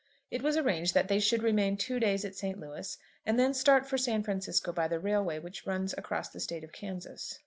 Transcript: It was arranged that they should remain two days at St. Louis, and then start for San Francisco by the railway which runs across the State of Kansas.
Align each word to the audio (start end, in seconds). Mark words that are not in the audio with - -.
It 0.31 0.41
was 0.41 0.57
arranged 0.57 0.95
that 0.95 1.09
they 1.09 1.19
should 1.19 1.43
remain 1.43 1.77
two 1.77 1.99
days 1.99 2.25
at 2.25 2.33
St. 2.35 2.59
Louis, 2.59 2.97
and 3.23 3.37
then 3.37 3.53
start 3.53 3.85
for 3.85 3.99
San 3.99 4.23
Francisco 4.23 4.73
by 4.73 4.87
the 4.87 4.99
railway 4.99 5.37
which 5.37 5.67
runs 5.67 5.93
across 5.95 6.27
the 6.31 6.39
State 6.39 6.63
of 6.63 6.71
Kansas. 6.71 7.39